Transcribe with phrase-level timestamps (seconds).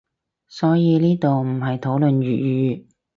[0.47, 2.85] 所以呢度唔係討論粵語